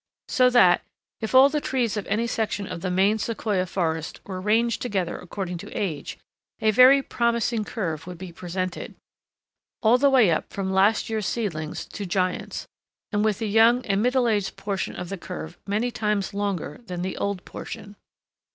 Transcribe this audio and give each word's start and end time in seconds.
So 0.29 0.49
that 0.49 0.81
if 1.19 1.35
all 1.35 1.47
the 1.47 1.61
trees 1.61 1.95
of 1.95 2.07
any 2.07 2.25
section 2.25 2.65
of 2.65 2.81
the 2.81 2.89
main 2.89 3.19
Sequoia 3.19 3.67
forest 3.67 4.19
were 4.25 4.41
ranged 4.41 4.81
together 4.81 5.15
according 5.15 5.59
to 5.59 5.71
age, 5.73 6.17
a 6.59 6.71
very 6.71 7.03
promising 7.03 7.63
curve 7.63 8.07
would 8.07 8.17
be 8.17 8.31
presented, 8.31 8.95
all 9.83 9.99
the 9.99 10.09
way 10.09 10.31
up 10.31 10.51
from 10.51 10.73
last 10.73 11.07
year's 11.07 11.27
seedlings 11.27 11.85
to 11.85 12.07
giants, 12.07 12.65
and 13.11 13.23
with 13.23 13.37
the 13.37 13.47
young 13.47 13.85
and 13.85 14.01
middle 14.01 14.27
aged 14.27 14.57
portion 14.57 14.95
of 14.95 15.09
the 15.09 15.19
curve 15.19 15.59
many 15.67 15.91
times 15.91 16.33
longer 16.33 16.81
than 16.87 17.03
the 17.03 17.15
old 17.17 17.45
portion. 17.45 17.95